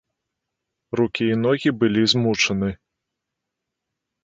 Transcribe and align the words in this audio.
Рукі 0.99 1.27
і 1.33 1.35
ногі 1.43 1.69
былі 1.85 2.03
змучаны. 2.15 2.69